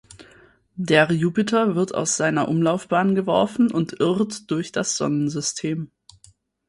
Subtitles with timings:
[0.77, 5.91] Der Jupiter wird aus seiner Umlaufbahn geworfen und irrt durch das Sonnensystem.